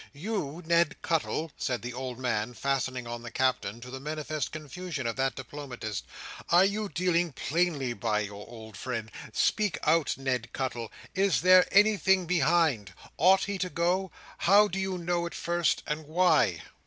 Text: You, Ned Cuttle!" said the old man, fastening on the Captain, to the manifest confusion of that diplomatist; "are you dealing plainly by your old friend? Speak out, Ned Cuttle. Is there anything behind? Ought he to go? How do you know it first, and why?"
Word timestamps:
You, 0.13 0.63
Ned 0.65 0.99
Cuttle!" 1.03 1.51
said 1.57 1.83
the 1.83 1.93
old 1.93 2.17
man, 2.17 2.55
fastening 2.55 3.05
on 3.05 3.21
the 3.21 3.29
Captain, 3.29 3.79
to 3.81 3.91
the 3.91 3.99
manifest 3.99 4.51
confusion 4.51 5.05
of 5.05 5.15
that 5.17 5.35
diplomatist; 5.35 6.05
"are 6.49 6.65
you 6.65 6.89
dealing 6.89 7.33
plainly 7.33 7.93
by 7.93 8.21
your 8.21 8.47
old 8.49 8.75
friend? 8.75 9.11
Speak 9.31 9.77
out, 9.83 10.17
Ned 10.17 10.53
Cuttle. 10.53 10.91
Is 11.13 11.41
there 11.41 11.67
anything 11.71 12.25
behind? 12.25 12.95
Ought 13.17 13.43
he 13.43 13.59
to 13.59 13.69
go? 13.69 14.09
How 14.39 14.67
do 14.67 14.79
you 14.79 14.97
know 14.97 15.27
it 15.27 15.35
first, 15.35 15.83
and 15.85 16.07
why?" 16.07 16.63